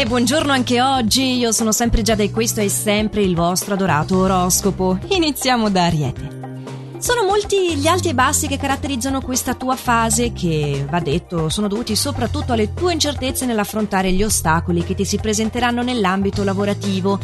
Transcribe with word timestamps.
E 0.00 0.06
buongiorno 0.06 0.50
anche 0.50 0.80
oggi, 0.80 1.36
io 1.36 1.52
sono 1.52 1.72
sempre 1.72 2.00
Giada 2.00 2.22
e 2.22 2.30
questo 2.30 2.62
è 2.62 2.68
sempre 2.68 3.20
il 3.20 3.34
vostro 3.34 3.74
adorato 3.74 4.16
oroscopo. 4.16 4.98
Iniziamo 5.08 5.68
da 5.68 5.84
Ariete. 5.84 6.39
Sono 7.00 7.24
molti 7.24 7.78
gli 7.78 7.86
alti 7.86 8.10
e 8.10 8.14
bassi 8.14 8.46
che 8.46 8.58
caratterizzano 8.58 9.22
questa 9.22 9.54
tua 9.54 9.74
fase 9.74 10.34
che, 10.34 10.86
va 10.86 11.00
detto, 11.00 11.48
sono 11.48 11.66
dovuti 11.66 11.96
soprattutto 11.96 12.52
alle 12.52 12.74
tue 12.74 12.92
incertezze 12.92 13.46
nell'affrontare 13.46 14.12
gli 14.12 14.22
ostacoli 14.22 14.84
che 14.84 14.94
ti 14.94 15.06
si 15.06 15.16
presenteranno 15.16 15.82
nell'ambito 15.82 16.44
lavorativo. 16.44 17.18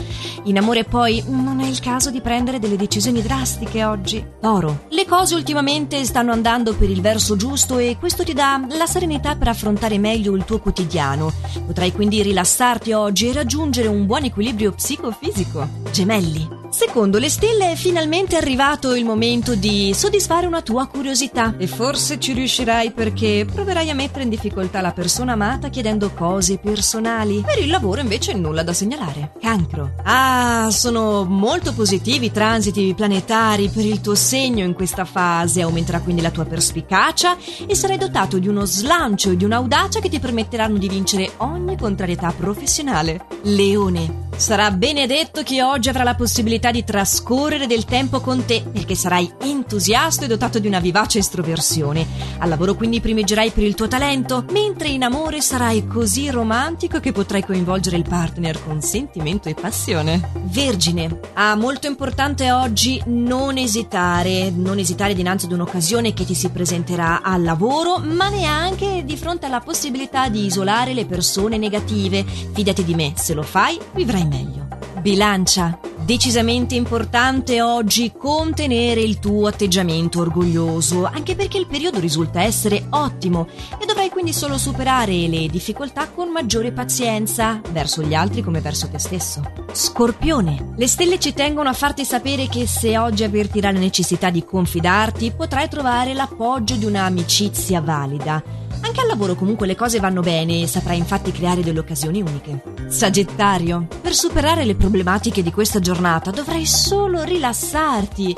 In 0.45 0.57
amore 0.57 0.85
poi 0.85 1.23
non 1.27 1.61
è 1.61 1.67
il 1.67 1.79
caso 1.81 2.11
di 2.11 2.23
prendere 2.23 2.59
delle 2.59 2.77
decisioni 2.77 3.21
drastiche 3.21 3.85
oggi. 3.85 4.25
Oro, 4.45 4.87
le 4.89 5.05
cose 5.05 5.35
ultimamente 5.35 6.03
stanno 6.07 6.33
andando 6.33 6.75
per 6.75 6.89
il 6.89 7.03
verso 7.03 7.37
giusto 7.37 7.77
e 7.77 7.99
questo 7.99 8.25
ti 8.25 8.33
dà 8.33 8.59
la 8.71 8.87
serenità 8.87 9.37
per 9.37 9.49
affrontare 9.49 9.99
meglio 9.99 10.35
il 10.35 10.47
tuo 10.47 10.59
quotidiano. 10.59 11.31
Potrai 11.67 11.93
quindi 11.93 12.23
rilassarti 12.23 12.93
oggi 12.93 13.29
e 13.29 13.35
raggiungere 13.35 13.89
un 13.89 14.07
buon 14.07 14.25
equilibrio 14.25 14.73
psicofisico. 14.73 15.69
Gemelli. 15.93 16.65
Secondo 16.77 17.17
le 17.19 17.31
stelle 17.31 17.73
è 17.73 17.75
finalmente 17.75 18.37
arrivato 18.37 18.95
il 18.95 19.07
momento 19.07 19.55
di 19.55 19.95
soddisfare 19.95 20.45
una 20.45 20.61
tua 20.61 20.87
curiosità 20.87 21.55
e 21.57 21.67
forse 21.67 22.21
ci 22.21 22.35
riuscirai 22.35 22.91
perché 22.91 23.47
proverai 23.51 23.89
a 23.89 23.95
mettere 23.95 24.25
in 24.25 24.29
difficoltà 24.29 24.83
la 24.83 24.93
persona 24.93 25.33
amata 25.33 25.71
chiedendo 25.71 26.11
cose 26.11 26.59
personali. 26.59 27.43
Per 27.47 27.61
il 27.61 27.71
lavoro 27.71 28.03
invece 28.03 28.35
nulla 28.35 28.63
da 28.63 28.75
segnalare. 28.75 29.33
Cancro. 29.41 29.93
Ah, 30.03 30.69
sono 30.71 31.25
molto 31.25 31.73
positivi 31.73 32.27
i 32.27 32.31
transiti 32.31 32.93
planetari 32.95 33.71
per 33.71 33.87
il 33.87 34.03
tuo 34.03 34.15
segno 34.15 34.63
in 34.63 34.75
questa 34.75 35.07
fase, 35.07 35.63
aumenterà 35.63 36.03
quindi 36.03 36.21
la 36.21 36.31
tua 36.31 36.45
perspicacia 36.45 37.39
e 37.67 37.75
sarai 37.75 37.97
dotato 37.97 38.39
di 38.39 38.49
uno 38.49 38.67
slancio 38.67 39.31
e 39.31 39.39
di 39.39 39.45
un'audacia 39.45 40.01
che 40.01 40.11
ti 40.11 40.21
permetteranno 40.21 40.77
di 40.77 40.91
vincere 40.91 41.33
ogni 41.39 41.79
contrarietà 41.79 42.35
professionale. 42.37 43.25
Leone. 43.45 44.25
Sarà 44.37 44.71
benedetto 44.71 45.43
chi 45.43 45.61
oggi 45.61 45.89
avrà 45.89 46.03
la 46.03 46.15
possibilità 46.15 46.66
di 46.71 46.85
trascorrere 46.85 47.67
del 47.67 47.85
tempo 47.85 48.21
con 48.21 48.45
te, 48.45 48.63
perché 48.63 48.95
sarai 48.95 49.31
entusiasta 49.43 50.25
e 50.25 50.29
dotato 50.29 50.59
di 50.59 50.67
una 50.67 50.81
vivace 50.81 51.19
estroversione. 51.19 52.07
Al 52.39 52.49
lavoro 52.49 52.75
quindi 52.75 53.01
primeggerai 53.01 53.51
per 53.51 53.65
il 53.65 53.75
tuo 53.75 53.89
talento, 53.89 54.45
mentre 54.51 54.89
in 54.89 55.03
amore 55.03 55.41
sarai 55.41 55.87
così 55.87 56.31
romantico 56.31 57.01
che 57.01 57.13
potrai 57.13 57.45
coinvolgere 57.45 57.97
il 57.97 58.05
partner 58.09 58.63
con 58.65 58.81
sentimento 58.81 59.49
e 59.49 59.55
passione. 59.55 60.31
Vergine. 60.45 61.21
Ah, 61.35 61.55
molto 61.55 61.87
importante 61.87 62.53
oggi 62.53 63.03
non 63.07 63.57
esitare, 63.57 64.51
non 64.51 64.79
esitare 64.79 65.15
dinanzi 65.15 65.47
ad 65.47 65.53
un'occasione 65.53 66.15
che 66.15 66.25
ti 66.25 66.35
si 66.35 66.49
presenterà 66.51 67.23
al 67.23 67.43
lavoro, 67.43 67.99
ma 67.99 68.29
neanche 68.29 69.05
di 69.05 69.17
fronte 69.17 69.47
alla 69.47 69.61
possibilità 69.61 70.29
di 70.29 70.45
isolare 70.45 70.95
le 70.95 71.07
persone 71.07 71.59
negative. 71.59 72.25
Fidati 72.25 72.85
di 72.85 72.95
me, 72.95 73.13
se 73.17 73.35
lo 73.35 73.43
fai, 73.43 73.79
vivrai 73.95 74.27
meglio. 74.27 74.67
Bilancia. 75.01 75.96
Decisamente 76.07 76.77
importante 76.77 77.61
oggi 77.61 78.13
contenere 78.17 79.01
il 79.01 79.19
tuo 79.19 79.49
atteggiamento 79.49 80.21
orgoglioso, 80.21 81.05
anche 81.05 81.35
perché 81.35 81.59
il 81.59 81.67
periodo 81.67 81.99
risulta 81.99 82.43
essere 82.43 82.87
ottimo 82.91 83.49
e 83.77 83.87
dovrai 83.87 84.09
quindi 84.09 84.33
solo 84.33 84.57
superare 84.57 85.27
le 85.27 85.49
difficoltà 85.49 86.09
con 86.09 86.31
maggiore 86.31 86.71
pazienza, 86.71 87.61
verso 87.73 88.03
gli 88.03 88.15
altri 88.15 88.43
come 88.43 88.61
verso 88.61 88.89
te 88.89 89.01
stesso. 89.01 89.43
Scorpione. 89.73 90.75
Le 90.77 90.87
stelle 90.87 91.19
ci 91.19 91.35
tengono 91.35 91.71
a 91.71 91.73
farti 91.73 92.05
sapere 92.05 92.47
che 92.47 92.69
se 92.69 92.97
oggi 92.97 93.25
avvertirai 93.25 93.73
la 93.73 93.81
necessità 93.81 94.31
di 94.31 94.45
confidarti, 94.45 95.33
potrai 95.33 95.69
trovare 95.69 96.15
l'appoggio 96.15 96.77
di 96.77 96.85
un'amicizia 96.85 97.81
valida. 97.81 98.66
Anche 98.81 99.01
al 99.01 99.07
lavoro 99.07 99.35
comunque 99.35 99.67
le 99.67 99.75
cose 99.75 100.01
vanno 100.01 100.21
bene 100.21 100.63
e 100.63 100.67
saprai 100.67 100.99
infatti 100.99 101.33
creare 101.33 101.63
delle 101.63 101.79
occasioni 101.79 102.21
uniche. 102.21 102.63
Sagittario, 102.89 103.87
per 104.01 104.15
superare 104.15 104.65
le 104.65 104.75
problematiche 104.75 105.43
di 105.43 105.53
questa 105.53 105.81
giornata 105.81 106.31
dovrai 106.31 106.67
solo 106.67 107.23
rilassarti. 107.23 108.37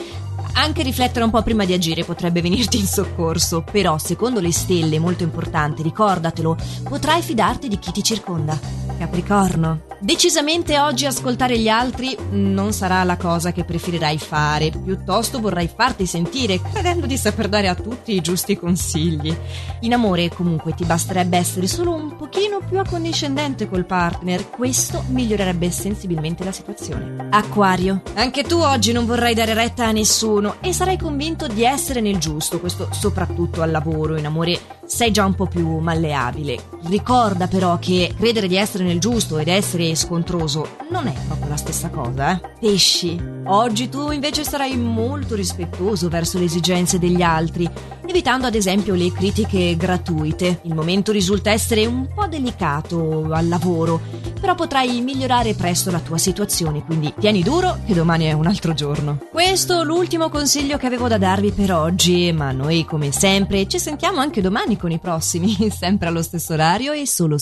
Anche 0.54 0.82
riflettere 0.82 1.24
un 1.24 1.30
po' 1.30 1.42
prima 1.42 1.64
di 1.64 1.72
agire 1.72 2.04
potrebbe 2.04 2.40
venirti 2.40 2.78
in 2.78 2.86
soccorso, 2.86 3.62
però 3.62 3.98
secondo 3.98 4.40
le 4.40 4.52
stelle, 4.52 4.98
molto 4.98 5.22
importante, 5.22 5.82
ricordatelo, 5.82 6.56
potrai 6.84 7.22
fidarti 7.22 7.68
di 7.68 7.78
chi 7.78 7.92
ti 7.92 8.02
circonda. 8.02 8.58
Capricorno. 8.98 9.87
Decisamente 10.00 10.78
oggi 10.78 11.06
ascoltare 11.06 11.58
gli 11.58 11.66
altri 11.66 12.16
non 12.30 12.72
sarà 12.72 13.02
la 13.02 13.16
cosa 13.16 13.50
che 13.50 13.64
preferirai 13.64 14.16
fare, 14.16 14.70
piuttosto 14.70 15.40
vorrai 15.40 15.68
farti 15.74 16.06
sentire 16.06 16.60
credendo 16.60 17.04
di 17.04 17.16
saper 17.16 17.48
dare 17.48 17.66
a 17.66 17.74
tutti 17.74 18.12
i 18.12 18.20
giusti 18.20 18.56
consigli. 18.56 19.36
In 19.80 19.94
amore 19.94 20.28
comunque 20.28 20.72
ti 20.72 20.84
basterebbe 20.84 21.36
essere 21.36 21.66
solo 21.66 21.94
un 21.94 22.14
pochino 22.16 22.60
più 22.60 22.78
accondiscendente 22.78 23.68
col 23.68 23.86
partner, 23.86 24.48
questo 24.50 25.02
migliorerebbe 25.08 25.68
sensibilmente 25.72 26.44
la 26.44 26.52
situazione. 26.52 27.28
Acquario, 27.30 28.02
anche 28.14 28.44
tu 28.44 28.58
oggi 28.58 28.92
non 28.92 29.04
vorrai 29.04 29.34
dare 29.34 29.52
retta 29.52 29.86
a 29.86 29.92
nessuno 29.92 30.58
e 30.60 30.72
sarai 30.72 30.96
convinto 30.96 31.48
di 31.48 31.64
essere 31.64 32.00
nel 32.00 32.18
giusto, 32.18 32.60
questo 32.60 32.88
soprattutto 32.92 33.62
al 33.62 33.72
lavoro, 33.72 34.16
in 34.16 34.26
amore 34.26 34.60
sei 34.86 35.10
già 35.10 35.24
un 35.24 35.34
po' 35.34 35.46
più 35.46 35.78
malleabile. 35.78 36.56
Ricorda 36.84 37.46
però 37.46 37.78
che 37.78 38.14
credere 38.16 38.48
di 38.48 38.56
essere 38.56 38.84
nel 38.84 39.00
giusto 39.00 39.38
ed 39.38 39.48
essere 39.48 39.87
scontroso 39.94 40.76
non 40.90 41.06
è 41.06 41.14
proprio 41.26 41.48
la 41.48 41.56
stessa 41.56 41.90
cosa, 41.90 42.32
eh? 42.32 42.40
Pesci, 42.58 43.20
oggi 43.44 43.88
tu 43.88 44.10
invece 44.10 44.44
sarai 44.44 44.76
molto 44.76 45.34
rispettoso 45.34 46.08
verso 46.08 46.38
le 46.38 46.44
esigenze 46.44 46.98
degli 46.98 47.22
altri, 47.22 47.68
evitando 48.06 48.46
ad 48.46 48.54
esempio 48.54 48.94
le 48.94 49.12
critiche 49.12 49.76
gratuite. 49.76 50.60
Il 50.62 50.74
momento 50.74 51.12
risulta 51.12 51.50
essere 51.50 51.84
un 51.86 52.08
po' 52.14 52.26
delicato 52.26 53.28
al 53.30 53.48
lavoro, 53.48 54.00
però 54.40 54.54
potrai 54.54 55.00
migliorare 55.02 55.54
presto 55.54 55.90
la 55.90 56.00
tua 56.00 56.18
situazione, 56.18 56.84
quindi 56.84 57.12
tieni 57.18 57.42
duro 57.42 57.78
che 57.84 57.94
domani 57.94 58.24
è 58.24 58.32
un 58.32 58.46
altro 58.46 58.72
giorno. 58.72 59.18
Questo 59.30 59.82
è 59.82 59.84
l'ultimo 59.84 60.30
consiglio 60.30 60.78
che 60.78 60.86
avevo 60.86 61.08
da 61.08 61.18
darvi 61.18 61.52
per 61.52 61.72
oggi, 61.72 62.32
ma 62.32 62.52
noi 62.52 62.84
come 62.84 63.12
sempre 63.12 63.68
ci 63.68 63.78
sentiamo 63.78 64.20
anche 64.20 64.40
domani 64.40 64.76
con 64.78 64.90
i 64.90 64.98
prossimi, 64.98 65.54
sempre 65.70 66.08
allo 66.08 66.22
stesso 66.22 66.54
orario 66.54 66.92
e 66.92 67.06
solo 67.06 67.28
su 67.28 67.36